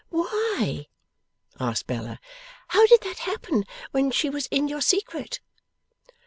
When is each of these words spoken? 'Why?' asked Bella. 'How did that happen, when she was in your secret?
'Why?' 0.09 0.87
asked 1.59 1.85
Bella. 1.85 2.19
'How 2.69 2.87
did 2.87 3.01
that 3.01 3.19
happen, 3.19 3.65
when 3.91 4.09
she 4.09 4.31
was 4.31 4.47
in 4.47 4.67
your 4.67 4.81
secret? 4.81 5.41